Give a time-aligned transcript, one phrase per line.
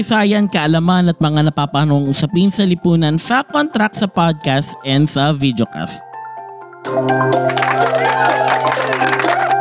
[0.00, 5.28] Kasaysayan, kaalaman at mga napapanong usapin sa lipunan, fact on track sa podcast and sa
[5.36, 6.00] videocast.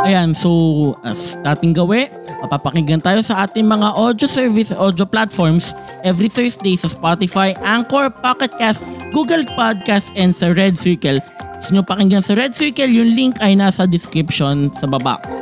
[0.07, 2.07] Ayan, so as dating gawi,
[2.39, 5.75] mapapakinggan tayo sa ating mga audio service, audio platforms
[6.07, 8.79] every Thursday sa Spotify, Anchor, Pocket Cast,
[9.11, 11.19] Google Podcast, and sa Red Circle.
[11.59, 15.38] Gusto nyo pakinggan sa Red Circle, yung link ay nasa description sa baba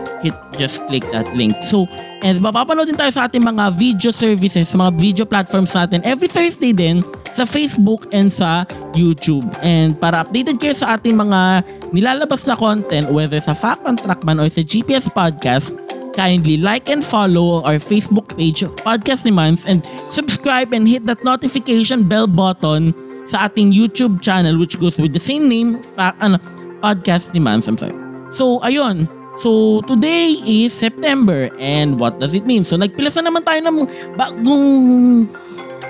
[0.58, 1.56] just click that link.
[1.70, 1.86] So,
[2.26, 6.28] and mapapanood din tayo sa ating mga video services, sa mga video platforms natin every
[6.28, 7.06] Thursday din
[7.38, 8.66] sa Facebook and sa
[8.98, 9.46] YouTube.
[9.62, 14.26] And para updated kayo sa ating mga nilalabas na content, whether sa Fact on Track
[14.26, 15.78] man or sa GPS Podcast,
[16.18, 21.22] kindly like and follow our Facebook page, Podcast ni Mans, and subscribe and hit that
[21.22, 22.92] notification bell button
[23.30, 26.42] sa ating YouTube channel which goes with the same name, fa- ano,
[26.82, 27.70] Podcast ni Mans.
[27.70, 27.94] I'm sorry.
[28.34, 29.17] So, ayun.
[29.38, 32.66] So, today is September and what does it mean?
[32.66, 33.86] So, nagpilasa naman tayo ng
[34.18, 34.66] bagong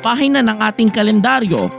[0.04, 1.72] pahina ng ating kalendaryo.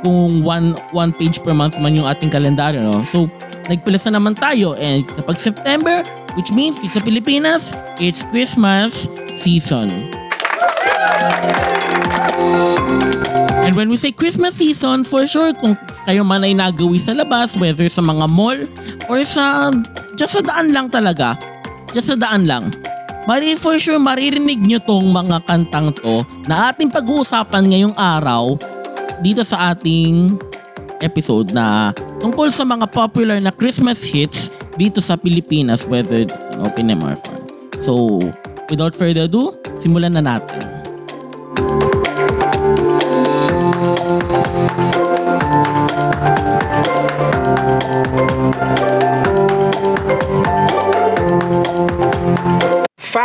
[0.00, 3.04] Kung one, one page per month man yung ating kalendaryo, no?
[3.12, 3.28] So,
[3.68, 6.00] nagpilasa naman tayo and kapag September,
[6.40, 9.04] which means it's sa Pilipinas, it's Christmas
[9.36, 9.92] season.
[13.60, 15.76] And when we say Christmas season, for sure, kung
[16.08, 18.56] kayo man ay nagawi sa labas, whether sa mga mall
[19.12, 19.68] or sa,
[20.20, 21.32] just sa daan lang talaga,
[21.96, 22.68] just sa daan lang,
[23.28, 28.56] Mari for sure maririnig nyo tong mga kantang to na ating pag-uusapan ngayong araw
[29.20, 30.40] dito sa ating
[31.04, 34.48] episode na tungkol sa mga popular na Christmas hits
[34.80, 37.40] dito sa Pilipinas whether it's an open or fun.
[37.84, 38.24] So,
[38.72, 40.64] without further ado, simulan na natin.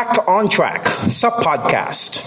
[0.05, 2.21] Fact on Track sa podcast.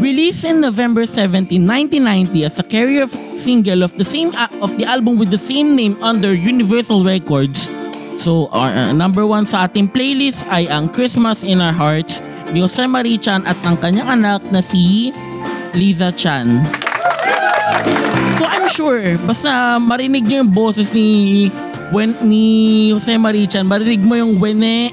[0.00, 3.04] Released in November 17, 1990 as a carrier
[3.36, 7.68] single of the same a- of the album with the same name under Universal Records.
[8.16, 12.24] So, our, uh, number one sa ating playlist ay ang Christmas in Our Hearts
[12.56, 15.12] ni Jose Marie Chan at ng kanyang anak na si
[15.76, 16.48] Liza Chan.
[18.40, 21.52] So I'm sure, basta marinig nyo yung boses ni
[21.94, 24.90] when, ni Jose Marie Chan, marinig mo yung wene.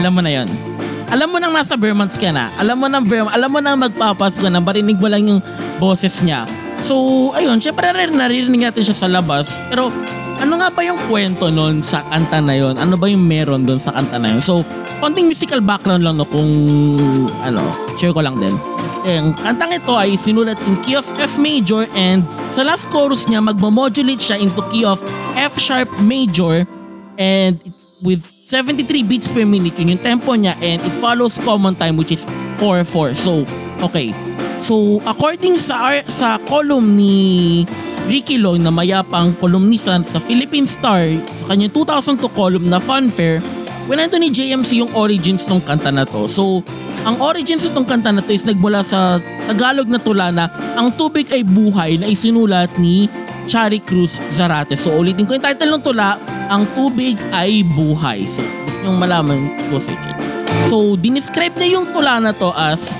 [0.00, 0.48] Alam mo na yon.
[1.12, 2.48] Alam mo nang nasa Vermont ka na.
[2.56, 5.44] Alam mo nang Vermont, alam mo nang magpapas ka na, marinig mo lang yung
[5.76, 6.48] boses niya.
[6.80, 9.52] So, ayun, syempre rin naririnig natin siya sa labas.
[9.68, 9.92] Pero,
[10.38, 12.80] ano nga ba yung kwento nun sa kanta na yon?
[12.80, 14.40] Ano ba yung meron doon sa kanta na yon?
[14.40, 14.64] So,
[15.02, 16.48] konting musical background lang no kung
[17.44, 17.60] ano,
[18.00, 18.54] share ko lang din.
[19.08, 22.22] Ang kantang ito ay sinulat in key of F major and
[22.58, 24.98] sa last chorus niya magmamodulate siya into key of
[25.38, 26.66] F sharp major
[27.14, 31.78] and it- with 73 beats per minute yun yung tempo niya and it follows common
[31.78, 32.22] time which is
[32.58, 33.14] 4-4.
[33.14, 33.46] So,
[33.86, 34.10] okay.
[34.58, 37.62] So, according sa sa column ni
[38.10, 43.38] Ricky Long na mayapang kolumnista sa Philippine Star sa kanyang 2002 column na Funfair,
[43.88, 46.28] Kwento ni JMC yung origins ng kanta na to.
[46.28, 46.60] So,
[47.08, 49.16] ang origins ng kanta na to is nagmula sa
[49.48, 53.08] Tagalog na tula na Ang Tubig ay Buhay na isinulat ni
[53.48, 54.76] Chari Cruz Zarate.
[54.76, 56.20] So, ulitin ko yung title ng tula,
[56.52, 58.28] Ang Tubig ay Buhay.
[58.28, 59.38] So, gusto nyong malaman,
[59.72, 60.04] go search.
[60.68, 62.92] So, dinescribe niya yung tula na to as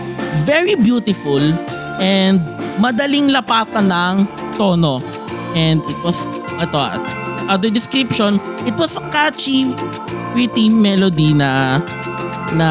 [0.49, 1.45] very beautiful
[2.01, 2.41] and
[2.81, 4.25] madaling lapatan ng
[4.57, 5.05] tono.
[5.53, 6.25] And it was,
[6.57, 6.81] ito,
[7.49, 8.37] other description,
[8.69, 9.73] it was a catchy,
[10.37, 11.81] pretty melody na
[12.55, 12.69] na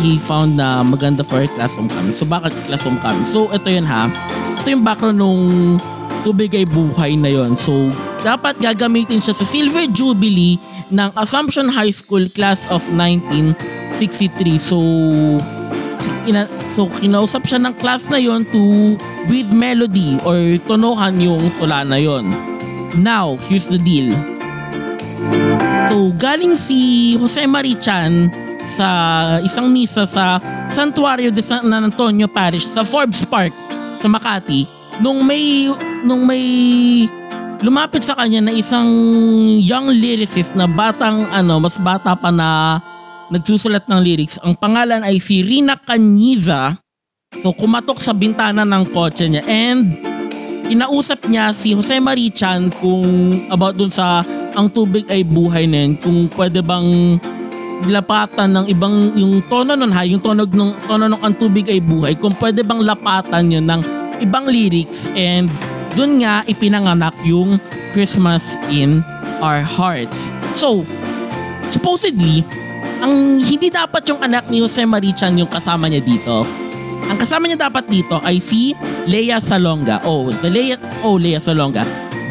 [0.00, 2.12] he found na maganda for classroom kami.
[2.12, 3.24] So bakit classroom kami?
[3.28, 4.08] So ito yun ha.
[4.62, 5.42] Ito yung background nung
[6.20, 7.56] Tubig ay Buhay na yon.
[7.56, 10.60] So dapat gagamitin siya sa Silver Jubilee
[10.92, 14.60] ng Assumption High School Class of 1963.
[14.60, 14.78] So
[16.28, 16.44] ina,
[16.76, 18.96] so kinausap siya ng class na yon to
[19.28, 20.36] breathe melody or
[20.68, 22.49] tonohan yung tula na yon.
[22.98, 24.14] Now, here's the deal.
[25.90, 28.30] So, galing si Jose Marie Chan
[28.70, 28.86] sa
[29.42, 30.38] isang misa sa
[30.70, 33.50] Santuario de San Antonio Parish sa Forbes Park
[33.98, 34.64] sa Makati
[35.02, 35.66] nung may
[36.06, 36.46] nung may
[37.60, 38.88] lumapit sa kanya na isang
[39.60, 42.80] young lyricist na batang ano, mas bata pa na
[43.28, 44.40] nagsusulat ng lyrics.
[44.40, 46.80] Ang pangalan ay si Rina Caniza.
[47.44, 50.09] So kumatok sa bintana ng kotse niya and
[50.70, 53.02] kinausap niya si Jose Marichan kung
[53.50, 54.22] about dun sa
[54.54, 57.18] ang tubig ay buhay na kung pwede bang
[57.90, 61.82] lapatan ng ibang yung tono nun ha, yung tono ng tono ng ang tubig ay
[61.82, 63.82] buhay, kung pwede bang lapatan yun ng
[64.22, 65.50] ibang lyrics and
[65.98, 67.58] dun nga ipinanganak yung
[67.90, 69.02] Christmas in
[69.42, 70.30] Our Hearts.
[70.54, 70.86] So,
[71.74, 72.46] supposedly,
[73.02, 76.46] ang hindi dapat yung anak ni Jose Marichan yung kasama niya dito.
[77.08, 78.76] Ang kasama niya dapat dito ay si
[79.08, 80.04] Lea Salonga.
[80.04, 80.76] Oh, the Lea,
[81.06, 81.86] oh, Lea Salonga.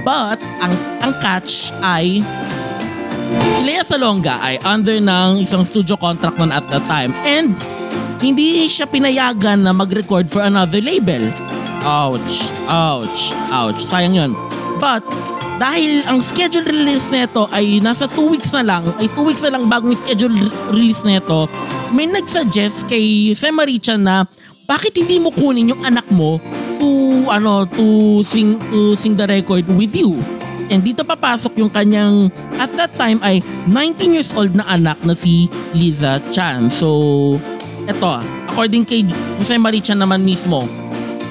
[0.06, 2.22] But, ang, ang catch ay
[3.30, 7.54] si Lea Salonga ay under ng isang studio contract noon at that time and
[8.20, 11.24] hindi siya pinayagan na mag-record for another label.
[11.88, 13.80] Ouch, ouch, ouch.
[13.88, 14.32] Sayang yun.
[14.80, 15.04] But,
[15.60, 19.56] dahil ang schedule release nito ay nasa 2 weeks na lang, ay 2 weeks na
[19.56, 20.32] lang bago yung schedule
[20.72, 21.48] release nito,
[21.92, 24.24] may nagsuggest kay Sam Marichan na
[24.70, 26.38] bakit hindi mo kunin yung anak mo
[26.78, 30.14] to ano to sing to sing the record with you.
[30.70, 32.30] And dito papasok yung kanyang
[32.62, 36.70] at that time ay 19 years old na anak na si Liza Chan.
[36.70, 37.42] So
[37.90, 39.02] eto, according kay
[39.42, 40.70] Jose Marichan naman mismo,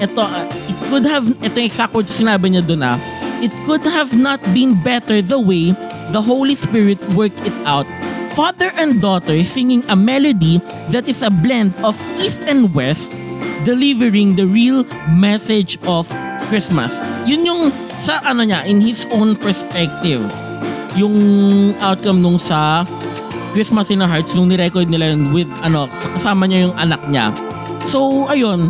[0.03, 2.99] eto, uh, it could have, ito yung exact words sinabi niya doon ah,
[3.39, 5.71] it could have not been better the way
[6.11, 7.87] the Holy Spirit worked it out.
[8.35, 10.59] Father and daughter singing a melody
[10.91, 13.11] that is a blend of East and West,
[13.63, 14.85] delivering the real
[15.15, 16.07] message of
[16.47, 17.03] Christmas.
[17.29, 17.61] Yun yung
[17.99, 20.23] sa ano niya, in his own perspective,
[20.95, 21.15] yung
[21.83, 22.87] outcome nung sa
[23.51, 27.33] Christmas in our Hearts nung ni-record nila yun with ano, kasama niya yung anak niya.
[27.89, 28.69] So, ayun,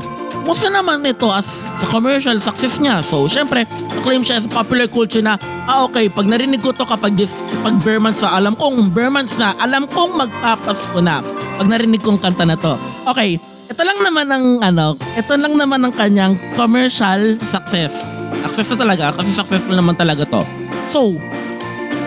[0.49, 1.45] Musta naman ito as
[1.77, 3.05] sa commercial success niya.
[3.05, 3.69] So, syempre,
[4.01, 5.37] claim siya sa popular culture na,
[5.69, 9.53] ah okay, pag narinig ko to kapag this, pag Bermans na, alam kong Bermans na,
[9.61, 11.21] alam kong magpapasko na.
[11.61, 12.73] Pag narinig kong kanta na to.
[13.05, 13.37] Okay,
[13.69, 18.01] ito lang naman ang ano, ito lang naman ang kanyang commercial success.
[18.49, 20.41] Success na talaga, kasi successful naman talaga to.
[20.89, 21.21] So,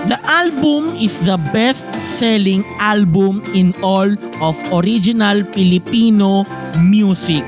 [0.02, 4.10] The album is the best-selling album in all
[4.42, 6.42] of original Filipino
[6.82, 7.46] music.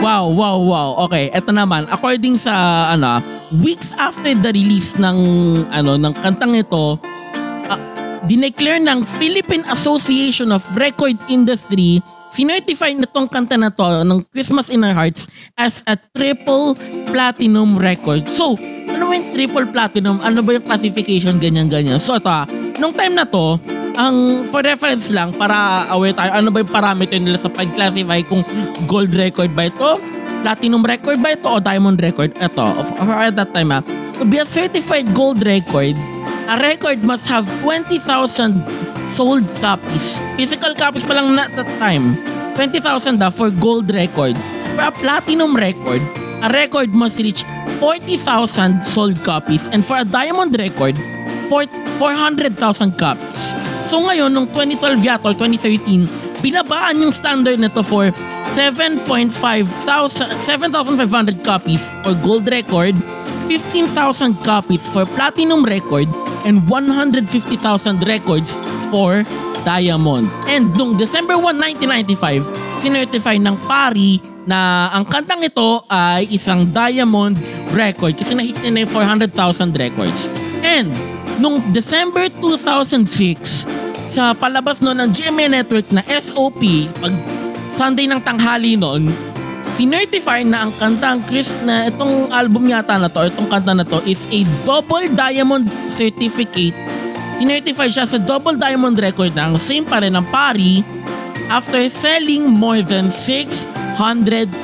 [0.00, 0.88] Wow, wow, wow.
[1.04, 1.84] Okay, eto naman.
[1.92, 3.20] According sa ano,
[3.60, 5.18] weeks after the release ng
[5.68, 6.96] ano ng kantang ito,
[8.26, 12.02] dineclare ng Philippine Association of Record Industry
[12.32, 16.72] sinertify na tong kanta na to ng Christmas in Our Hearts as a triple
[17.12, 18.24] platinum record.
[18.32, 18.56] So,
[18.88, 20.16] ano ba yung triple platinum?
[20.24, 21.36] Ano ba yung classification?
[21.36, 22.00] Ganyan-ganyan.
[22.00, 22.48] So, ito ah,
[22.80, 23.60] nung time na to,
[23.92, 28.40] ang for reference lang para aware tayo ano ba yung parameter nila sa pag-classify kung
[28.88, 30.00] gold record ba ito,
[30.40, 33.84] platinum record ba ito o diamond record ito of, at that time ha,
[34.16, 35.92] to be a certified gold record
[36.48, 38.00] a record must have 20,000
[39.14, 40.16] sold copies.
[40.34, 42.16] Physical copies pa lang na that time.
[42.56, 44.36] 20,000 da for gold record.
[44.76, 46.02] For a platinum record
[46.42, 47.46] a record must reach
[47.78, 49.68] 40,000 sold copies.
[49.70, 50.98] And for a diamond record
[51.52, 53.40] 400,000 copies.
[53.92, 56.08] So ngayon, nung 2012 yata or 2013,
[56.40, 58.08] binabaan yung standard nito for
[58.56, 59.28] 7.5,000
[60.40, 62.96] 7,500 copies for gold record,
[63.52, 66.08] 15,000 copies for platinum record,
[66.44, 67.26] and 150,000
[68.06, 68.54] records
[68.90, 69.24] for
[69.62, 70.26] diamond.
[70.50, 77.38] And nung December 1, 1995, sinertify ng pari na ang kantang ito ay isang diamond
[77.70, 78.92] record kasi nahit niya na yung
[79.30, 80.26] 400,000 records.
[80.66, 80.90] And
[81.38, 83.70] nung December 2006,
[84.12, 87.14] sa palabas noon ng GMA Network na SOP, pag
[87.72, 89.31] Sunday ng tanghali noon,
[89.82, 93.98] sinertify na ang kantang Chris na itong album yata na to, itong kanta na to
[94.06, 96.78] is a double diamond certificate.
[97.42, 100.86] Sinertify siya sa double diamond record ng same pa rin ng pari
[101.50, 104.54] after selling more than 600,000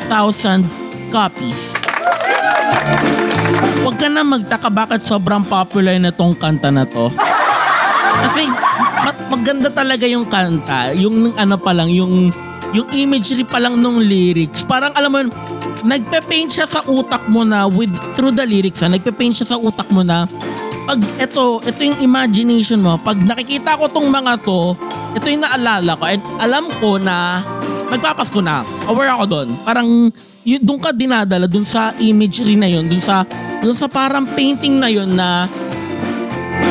[1.10, 1.82] copies.
[3.82, 7.10] Huwag ka na magtaka bakit sobrang popular na tong kanta na to.
[8.22, 8.46] Kasi
[9.34, 10.94] maganda talaga yung kanta.
[10.94, 12.30] Yung ano pa lang, yung
[12.76, 14.64] yung imagery pa lang nung lyrics.
[14.64, 15.20] Parang alam mo,
[15.84, 19.88] nagpe-paint siya sa utak mo na with through the lyrics, ha, nagpe-paint siya sa utak
[19.94, 20.26] mo na
[20.88, 24.72] pag ito, ito yung imagination mo, pag nakikita ko tong mga to,
[25.12, 27.44] ito yung naalala ko and alam ko na
[27.92, 28.64] magpapasko na.
[28.88, 29.48] Aware ako doon.
[29.68, 29.88] Parang
[30.48, 33.28] yun, doon ka dinadala doon sa imagery na yun, doon sa
[33.60, 35.44] doon sa parang painting na yun na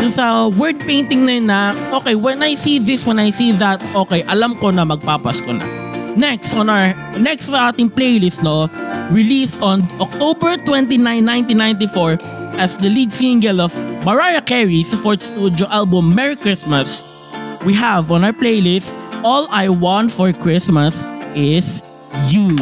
[0.01, 1.59] dun sa word painting na yun na,
[1.93, 5.86] okay, when I see this, when I see that, okay, alam ko na magpapasko na.
[6.17, 8.65] Next on our, next sa ating playlist, no,
[9.13, 13.69] released on October 29, 1994 as the lead single of
[14.01, 17.05] Mariah Carey's fourth studio album Merry Christmas.
[17.61, 21.05] We have on our playlist All I Want for Christmas
[21.37, 21.85] is
[22.33, 22.57] You.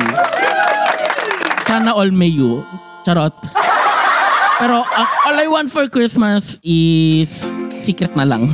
[1.64, 2.60] Sana all may you.
[3.08, 3.32] Charot.
[4.60, 8.52] Pero ang All I Want for Christmas is secret na lang.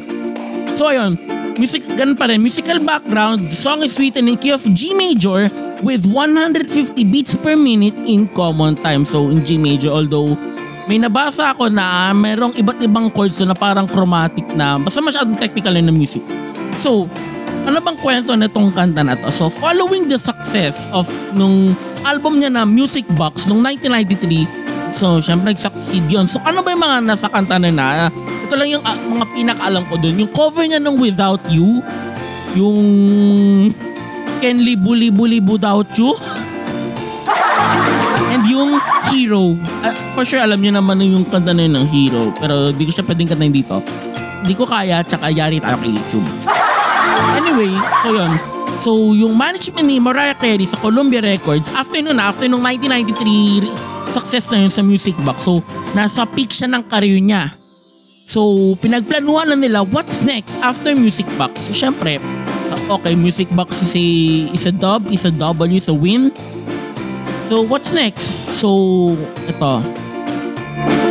[0.78, 1.18] So ayun,
[1.58, 2.40] music, ganun pa rin.
[2.40, 5.50] Musical background, the song is written in key of G major
[5.82, 6.68] with 150
[7.10, 9.04] beats per minute in common time.
[9.04, 10.38] So in G major, although
[10.90, 15.74] may nabasa ako na merong iba't ibang chords na parang chromatic na basta masyadong technical
[15.78, 16.24] na music.
[16.82, 17.06] So,
[17.70, 19.30] ano bang kwento na itong kanta na to?
[19.30, 21.06] So, following the success of
[21.38, 21.78] nung
[22.10, 26.26] album niya na Music Box nung 1993, so, syempre nag-succeed yun.
[26.26, 27.88] So, ano ba yung mga nasa kanta na na?
[28.52, 30.20] Ito lang yung uh, mga pinakaalam ko dun.
[30.20, 31.80] Yung cover niya ng Without You,
[32.52, 32.84] yung
[34.44, 36.12] Can Libu Libu Libu Without You,
[38.28, 38.76] and yung
[39.08, 39.56] Hero.
[39.88, 42.36] Uh, for sure, alam niyo naman yung kanta na yun ng Hero.
[42.36, 43.80] Pero di ko siya pwedeng kantahin dito.
[44.44, 46.28] Hindi ko kaya, tsaka yari tayo kay YouTube.
[47.40, 47.72] Anyway,
[48.04, 48.36] so yun.
[48.84, 54.52] So, yung management ni Mariah Carey sa Columbia Records, after nun, after nung 1993 success
[54.52, 55.64] na yun sa Music Box, so,
[55.96, 57.61] nasa peak siya ng career niya.
[58.32, 61.68] So, pinagplanuhan na nila what's next after Music Box.
[61.68, 62.16] So, syempre,
[62.88, 64.08] okay, Music Box is a,
[64.56, 66.32] is a dub, is a W, is a win.
[67.52, 68.32] So, what's next?
[68.56, 68.72] So,
[69.52, 69.84] ito.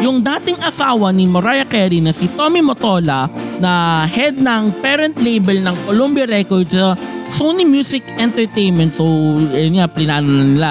[0.01, 3.29] Yung dating asawa ni Mariah Carey na si Tommy Motola
[3.61, 6.97] na head ng parent label ng Columbia Records sa
[7.29, 8.97] Sony Music Entertainment.
[8.97, 9.05] So,
[9.53, 10.71] yun nga, plinano na nila.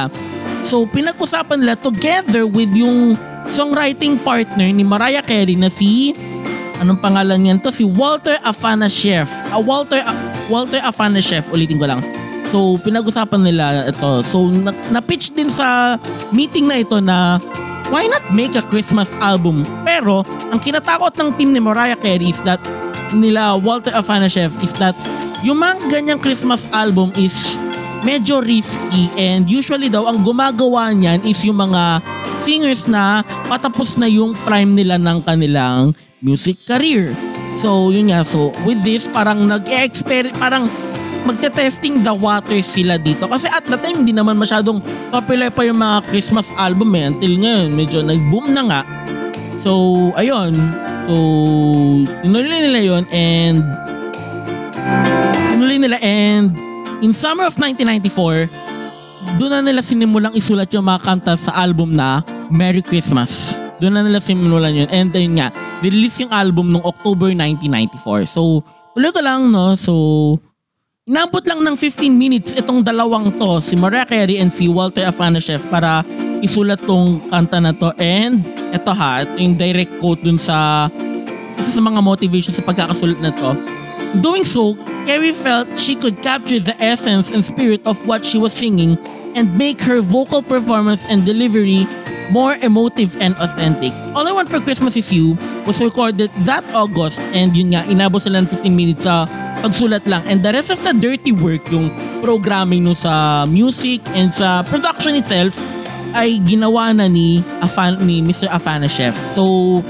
[0.65, 3.13] So, pinag-usapan nila together with yung
[3.53, 6.13] songwriting partner ni Mariah Carey na si
[6.79, 7.69] anong pangalan niyan to?
[7.69, 9.27] Si Walter Afanasieff.
[9.51, 10.15] Uh, Walter uh,
[10.47, 12.01] Walter Afanasieff, ulitin ko lang.
[12.49, 14.25] So, pinag-usapan nila ito.
[14.25, 15.99] So, na- na-pitch din sa
[16.33, 17.37] meeting na ito na
[17.93, 19.61] why not make a Christmas album?
[19.85, 22.57] Pero, ang kinatakot ng team ni Mariah Carey is that
[23.13, 24.97] nila Walter Afanasieff is that
[25.45, 27.57] yung mga ganyang Christmas album is
[28.01, 31.99] medyo risky and usually daw ang gumagawa niyan is yung mga
[32.39, 35.93] singers na patapos na yung prime nila ng kanilang
[36.23, 37.13] music career.
[37.59, 40.65] So yun nga, so with this parang nag-experiment, parang
[41.27, 43.27] magte-testing the waters sila dito.
[43.27, 44.79] Kasi at the time, hindi naman masyadong
[45.11, 47.11] popular pa yung mga Christmas album eh.
[47.11, 48.81] Until ngayon, medyo nag-boom na nga.
[49.59, 50.55] So, ayun.
[51.09, 51.15] So,
[52.23, 53.65] tinuloy nila yon and
[55.51, 56.53] tinuloy nila and
[57.03, 58.68] in summer of 1994,
[59.37, 63.59] doon na nila sinimulang isulat yung mga kanta sa album na Merry Christmas.
[63.77, 64.89] Doon na nila sinimulan yun.
[64.89, 65.53] And ayun nga,
[65.85, 68.31] nirelease yung album noong October 1994.
[68.31, 68.65] So,
[68.97, 69.77] tuloy ko lang, no?
[69.77, 69.93] So,
[71.09, 75.65] Inabot lang ng 15 minutes itong dalawang to, si Mariah Carey and si Walter Afanasieff
[75.73, 76.05] para
[76.45, 77.89] isulat tong kanta na to.
[77.97, 80.85] And eto ha, ito yung direct quote dun sa
[81.57, 83.57] isa sa mga motivation sa pagkakasulat na to.
[84.17, 84.73] Doing so,
[85.05, 88.97] Carey felt she could capture the essence and spirit of what she was singing
[89.37, 91.85] and make her vocal performance and delivery
[92.33, 93.93] more emotive and authentic.
[94.17, 98.21] All I Want for Christmas Is You was recorded that August and yun nga, inabot
[98.21, 99.29] sila ng 15 minutes sa
[99.61, 100.25] pagsulat lang.
[100.25, 101.93] And the rest of the dirty work, yung
[102.25, 105.57] programming no sa music and sa production itself,
[106.17, 108.49] ay ginawa na ni, Afan, ni Mr.
[108.49, 109.13] Afanasieff.
[109.37, 109.85] So,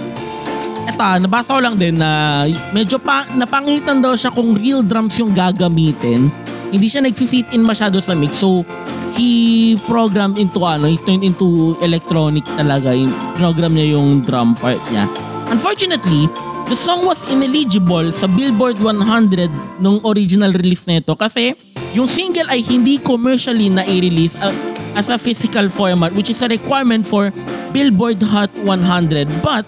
[0.99, 2.43] eto, nabasa ko lang din na
[2.75, 6.27] medyo pa, napangitan daw siya kung real drums yung gagamitin.
[6.69, 8.43] Hindi siya nagsisit in masyado sa mix.
[8.43, 8.67] So,
[9.15, 12.91] he programmed into ano, he turned into electronic talaga.
[12.91, 15.07] Yung, program niya yung drum part niya.
[15.49, 16.29] Unfortunately,
[16.67, 21.57] the song was ineligible sa Billboard 100 nung original release nito kasi
[21.97, 24.53] yung single ay hindi commercially na i-release uh,
[24.93, 27.33] as a physical format which is a requirement for
[27.73, 29.25] Billboard Hot 100.
[29.41, 29.65] But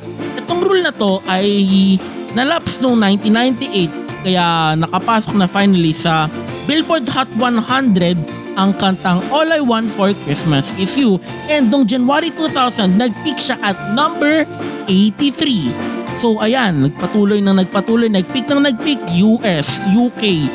[0.52, 1.96] itong rule na to ay
[2.36, 6.28] nalaps noong 1998 kaya nakapasok na finally sa
[6.68, 12.36] Billboard Hot 100 ang kantang All I Want for Christmas Is You and noong January
[12.36, 14.44] 2000 nag-peak siya at number
[14.92, 16.20] 83.
[16.20, 20.52] So ayan, nagpatuloy na nagpatuloy, nag-peak na nag-peak US, UK,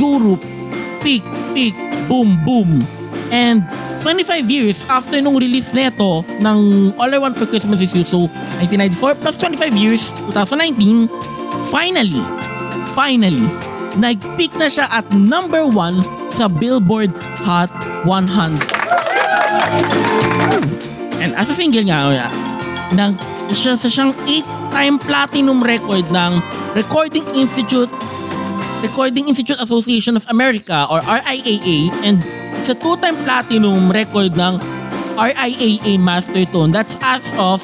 [0.00, 0.40] Europe,
[1.04, 1.20] peak,
[1.52, 1.76] peak,
[2.08, 2.80] boom, boom.
[3.34, 3.66] And
[4.06, 6.58] 25 years after nung release neto ng
[7.02, 8.30] All I Want for Christmas Is You, so
[8.62, 11.10] 1994 plus 25 years, 2019,
[11.74, 12.22] finally,
[12.94, 13.50] finally,
[13.98, 17.10] nag-peak na siya at number 1 sa Billboard
[17.42, 17.74] Hot
[18.06, 18.70] 100.
[21.18, 22.30] And as a single nga, uh,
[22.94, 23.18] nag
[23.50, 26.38] siya sa siyang 8-time platinum record ng
[26.78, 27.90] Recording Institute
[28.84, 32.22] Recording Institute Association of America or RIAA and
[32.62, 34.60] sa 2-time platinum record ng
[35.18, 36.70] RIAA Master Tone.
[36.70, 37.62] That's as of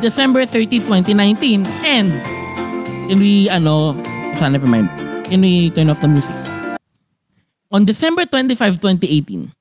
[0.00, 1.66] December 30, 2019.
[1.84, 2.10] And,
[3.10, 3.94] can we, ano,
[4.38, 4.88] sana, never mind.
[5.26, 6.34] Can we turn off the music?
[7.70, 9.52] On December 25, 2018,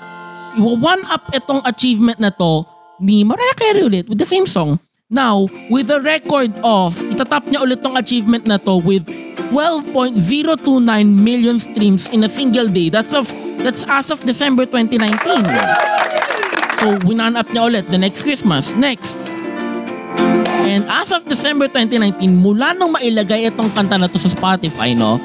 [0.59, 2.67] one up itong achievement na to
[2.99, 4.75] ni Mariah Carey ulit with the same song.
[5.09, 9.09] Now, with a record of, itatap niya ulit tong achievement na to with
[9.49, 10.21] 12.029
[11.09, 12.93] million streams in a single day.
[12.93, 13.25] That's of
[13.63, 15.19] that's as of December 2019.
[16.79, 18.71] So, winan up niya ulit the next Christmas.
[18.75, 19.19] Next.
[20.69, 25.19] And as of December 2019, mula nung mailagay itong kanta na to sa Spotify, no,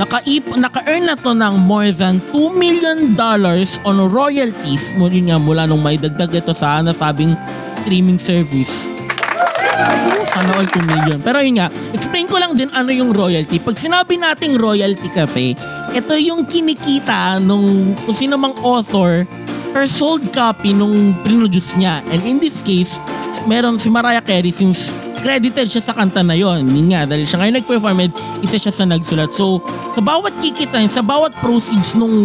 [0.00, 5.84] naka-earn na to ng more than 2 million dollars on royalties mula nga mula nung
[5.84, 7.36] may dagdag ito sa nasabing
[7.84, 8.99] streaming service.
[9.80, 11.18] Oh, sana all 2 million.
[11.20, 13.56] Pero yun nga, explain ko lang din ano yung royalty.
[13.58, 15.56] Pag sinabi nating royalty kasi,
[15.96, 19.24] ito yung kinikita nung kung sino mang author
[19.70, 22.02] per sold copy nung produce niya.
[22.10, 22.98] And in this case,
[23.46, 26.64] meron si Mariah Carey since credited siya sa kanta na yon.
[26.66, 29.30] Yun nga, dahil siya ngayon nag-perform and isa siya sa nagsulat.
[29.36, 29.60] So,
[29.92, 32.16] sa bawat kikitain, sa bawat proceeds nung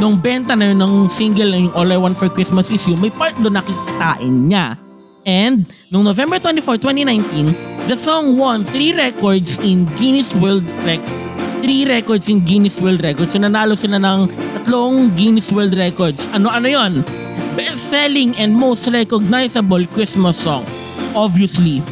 [0.00, 2.96] nung benta na yun ng single na yung All I Want For Christmas Is You,
[2.96, 4.89] may part doon nakikitain niya.
[5.28, 11.18] And noong November 24, 2019, the song won 3 records in Guinness World Records.
[11.60, 13.36] 3 records in Guinness World Records.
[13.36, 14.32] So nanalo sila ng
[14.64, 16.24] tatlong Guinness World Records.
[16.32, 17.04] Ano-ano yon?
[17.52, 20.64] Best-selling and most recognizable Christmas song.
[21.12, 21.84] Obviously.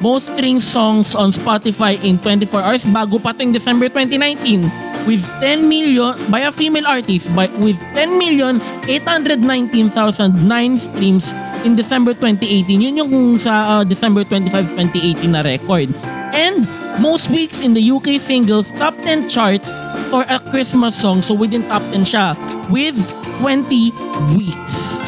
[0.00, 4.64] Most streamed songs on Spotify in 24 hours bago pa ting December 2019
[5.08, 10.36] with 10 million by a female artist by with 10 million 819,009
[10.76, 11.32] streams
[11.66, 12.78] in December 2018.
[12.78, 15.90] Yun yung sa uh, December 25, 2018 na record.
[16.30, 16.62] And
[17.02, 19.58] most weeks in the UK singles top 10 chart
[20.14, 21.26] for a Christmas song.
[21.26, 22.38] So within top 10 siya
[22.70, 22.94] with
[23.42, 23.90] 20
[24.38, 25.02] weeks.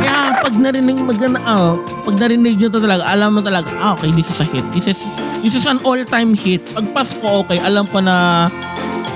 [0.00, 4.10] Kaya pag narinig maganda, uh, pag narinig nyo to talaga, alam mo talaga, ah, okay,
[4.18, 4.66] this is a hit.
[4.74, 4.98] This is
[5.44, 6.66] this is an all-time hit.
[6.74, 8.48] Pag Pasko, okay, alam ko na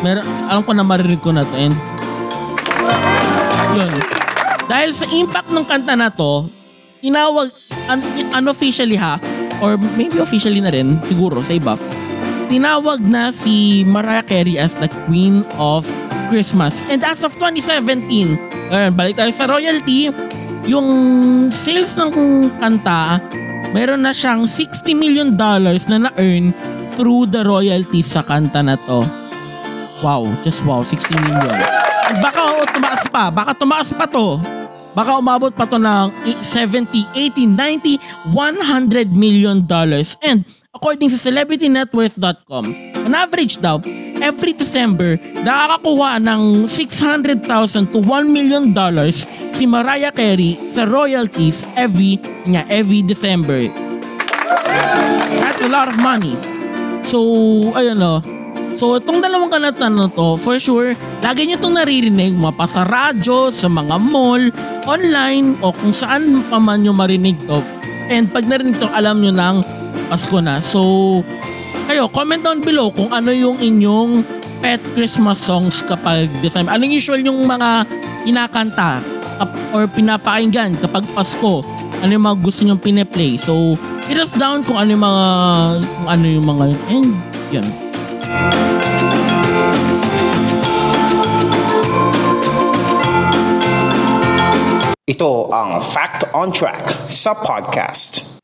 [0.06, 1.56] mer alam ko na maririnig ko na to.
[1.58, 1.93] And.
[4.84, 6.44] Dahil sa impact ng kanta na to,
[7.00, 7.48] tinawag
[7.88, 8.04] un-
[8.36, 9.16] unofficially ha,
[9.64, 11.72] or maybe officially na rin, siguro sa iba,
[12.52, 15.88] tinawag na si Mariah Carey as the Queen of
[16.28, 16.76] Christmas.
[16.92, 18.36] And as of 2017,
[18.68, 20.12] ayun, balik tayo sa royalty,
[20.68, 20.88] yung
[21.48, 22.12] sales ng
[22.60, 23.24] kanta,
[23.72, 26.52] meron na siyang 60 million dollars na na-earn
[26.92, 29.00] through the royalties sa kanta na to.
[30.04, 31.56] Wow, just wow, 60 million.
[32.20, 34.60] Baka oh, tumaas pa, baka tumaas pa to.
[34.94, 37.98] Baka umabot pa to ng 70, 80, 90,
[38.30, 40.14] 100 million dollars.
[40.22, 42.64] And according sa celebritynetworth.com,
[43.02, 43.82] on average daw,
[44.22, 52.22] every December, nakakakuha ng 600,000 to 1 million dollars si Mariah Carey sa royalties every,
[52.46, 53.66] nga, every December.
[55.42, 56.34] That's a lot of money.
[57.04, 57.20] So,
[57.74, 58.43] ayun o.
[58.74, 63.54] So, itong dalawang kanatan na to, for sure, lagi nyo itong naririnig mapa sa radyo,
[63.54, 64.50] sa mga mall,
[64.90, 67.62] online, o kung saan pa man nyo marinig to.
[68.10, 69.62] And pag narinig to, alam nyo nang
[70.10, 70.58] Pasko na.
[70.58, 71.22] So,
[71.86, 74.26] kayo, comment down below kung ano yung inyong
[74.58, 76.72] pet Christmas songs kapag December.
[76.74, 77.84] Anong usual yung mga
[78.24, 79.04] kinakanta
[79.70, 81.62] or pinapakinggan kapag Pasko?
[82.02, 83.38] Ano yung mga gusto nyong pine-play?
[83.38, 83.78] So,
[84.10, 85.26] hit us down kung ano yung mga
[85.84, 86.64] kung ano yung mga.
[86.90, 87.08] And,
[87.54, 87.66] yun.
[95.04, 98.40] Ito ang Fact on Track sa podcast.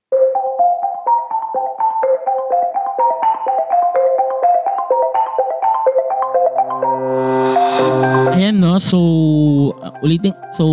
[8.37, 9.01] Ayan no, so
[10.05, 10.69] ulitin so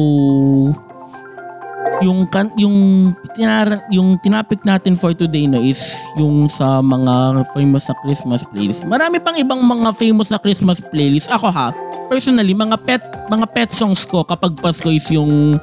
[2.04, 7.88] yung kan yung tinar yung tinapik natin for today no is yung sa mga famous
[7.88, 8.84] na Christmas playlist.
[8.84, 11.32] Marami pang ibang mga famous na Christmas playlist.
[11.32, 11.71] Ako ha,
[12.08, 15.60] personally mga pet mga pet songs ko kapag Pasko is yung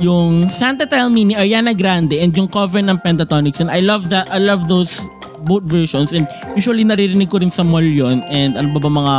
[0.00, 4.12] yung Santa Tell Me ni Ariana Grande and yung cover ng Pentatonix and I love
[4.12, 5.00] that I love those
[5.44, 6.12] both versions.
[6.12, 6.24] And
[6.56, 9.14] usually naririnig ko rin sa mall yon and ano ba ba mga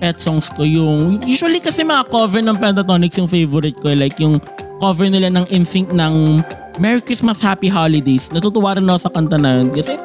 [0.00, 0.64] pet songs ko?
[0.64, 4.40] Yung usually kasi mga cover ng Pentatonix yung favorite ko like yung
[4.80, 6.14] cover nila ng NSYNC ng
[6.80, 8.32] Merry Christmas, Happy Holidays.
[8.32, 9.68] Natutuwa rin ako sa kanta na yun.
[9.68, 10.00] Kasi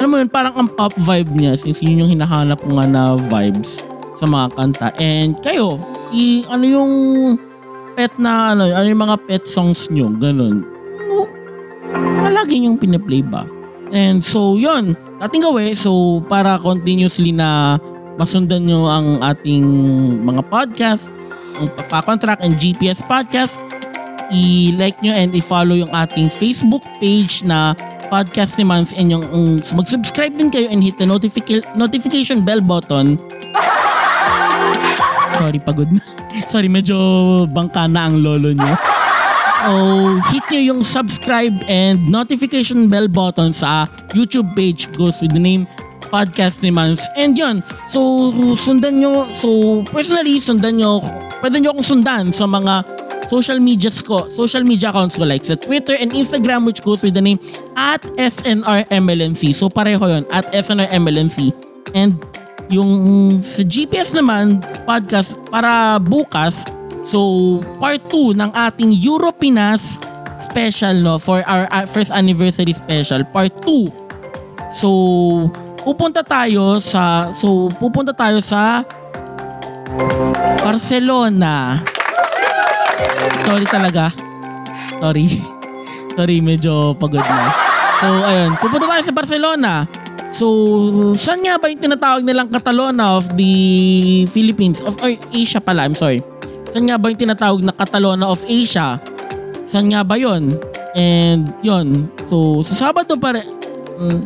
[0.00, 3.14] alam mo yun, parang ang pop vibe niya since yun yung hinahanap ko nga na
[3.28, 3.91] vibes
[4.22, 4.88] sa mga kanta.
[5.02, 5.82] And kayo,
[6.14, 6.92] i, ano yung
[7.98, 10.62] pet na, ano, ano yung mga pet songs nyo, ganun.
[12.22, 13.42] Malagi yung piniplay ba?
[13.90, 15.74] And so, yun, ating gawin.
[15.74, 17.76] So, para continuously na
[18.16, 19.66] masundan nyo ang ating
[20.22, 21.10] mga podcast,
[21.58, 23.58] ang Papakontract and GPS Podcast,
[24.32, 27.76] i-like nyo and i-follow yung ating Facebook page na
[28.08, 32.60] podcast ni Mans and yung um, mag-subscribe din kayo and hit the notifica- notification bell
[32.60, 33.20] button.
[35.38, 36.00] Sorry, pagod na.
[36.52, 36.96] Sorry, medyo
[37.48, 38.74] bangka na ang lolo niyo.
[39.62, 39.72] So,
[40.34, 45.70] hit nyo yung subscribe and notification bell button sa YouTube page goes with the name
[46.12, 47.00] Podcast ni Mans.
[47.16, 48.28] And yun, so
[48.60, 51.00] sundan nyo, so personally, sundan nyo,
[51.40, 52.84] pwede nyo akong sundan sa mga
[53.32, 57.16] social media ko, social media accounts ko like sa Twitter and Instagram which goes with
[57.16, 57.40] the name
[57.80, 59.56] at SNRMLNC.
[59.56, 61.48] So pareho yon at SNRMLNC.
[61.96, 62.20] And
[62.68, 62.90] yung
[63.42, 66.62] sa GPS naman, podcast para bukas,
[67.08, 69.98] so part 2 ng ating Europinas
[70.42, 73.90] special no for our uh, first anniversary special part 2.
[74.74, 74.88] So
[75.82, 78.82] pupunta tayo sa so pupunta tayo sa
[80.62, 81.82] Barcelona.
[83.46, 84.14] Sorry talaga.
[85.02, 85.26] Sorry.
[86.16, 87.48] Sorry, medyo pagod na.
[87.98, 88.52] So, ayun.
[88.60, 89.72] Pupunta tayo sa Barcelona.
[90.32, 90.48] So,
[91.20, 93.54] saan nga ba yung tinatawag nilang Catalona of the
[94.32, 94.80] Philippines?
[94.80, 96.24] Of or Asia pala, I'm sorry.
[96.72, 98.96] Saan nga ba yung tinatawag na Catalona of Asia?
[99.68, 100.56] Saan nga ba yon?
[100.96, 102.08] And yon.
[102.32, 103.44] So, sa Sabado pa rin,
[104.00, 104.20] mm,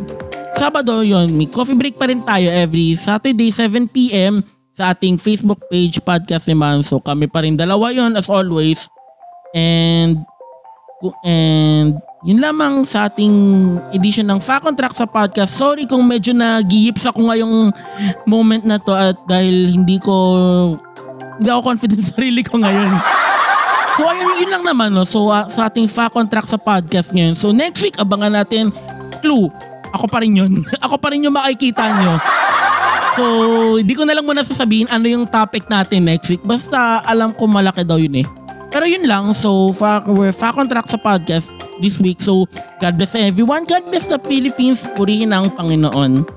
[0.56, 4.40] Sabado yon, may coffee break pa rin tayo every Saturday 7pm
[4.76, 6.84] sa ating Facebook page Podcast ni Man.
[6.84, 8.92] So kami pa rin dalawa yon as always.
[9.56, 10.20] And
[11.24, 13.30] and yun lamang sa ating
[13.94, 15.54] edition ng Fact on Track sa podcast.
[15.54, 17.70] Sorry kung medyo nagiyips ako ngayong
[18.26, 20.14] moment na to at dahil hindi ko
[21.38, 22.98] hindi ako confident sa sarili ko ngayon.
[23.94, 25.06] So ayun, yun lang naman no.
[25.06, 27.38] So uh, sa ating Fact on Track sa podcast ngayon.
[27.38, 28.74] So next week abangan natin
[29.22, 29.46] clue.
[29.94, 30.66] Ako pa rin yun.
[30.84, 32.18] ako pa rin yung makikita nyo.
[33.16, 33.24] So,
[33.80, 36.44] hindi ko na lang muna sasabihin ano yung topic natin next week.
[36.44, 38.26] Basta alam ko malaki daw yun eh.
[38.76, 39.32] Pero yun lang.
[39.32, 41.48] So, fa- we're fact on track sa podcast
[41.80, 42.20] this week.
[42.20, 42.44] So,
[42.76, 43.64] God bless everyone.
[43.64, 44.84] God bless the Philippines.
[44.92, 46.28] Purihin ang Panginoon.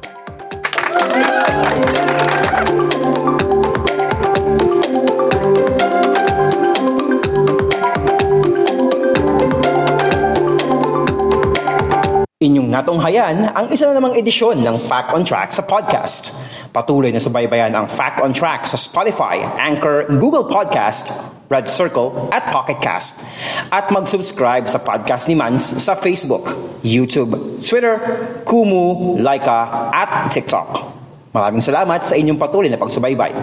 [12.40, 16.32] Inyong natunghayan ang isa na namang edisyon ng Fact on Track sa podcast.
[16.72, 22.54] Patuloy na subaybayan ang Fact on Track sa Spotify, Anchor, Google Podcast, Red Circle at
[22.54, 23.26] Pocket Cast.
[23.74, 27.98] At mag-subscribe sa podcast ni Mans sa Facebook, YouTube, Twitter,
[28.46, 30.94] Kumu, Laika at TikTok.
[31.34, 33.34] Maraming salamat sa inyong patuloy na pagsubaybay.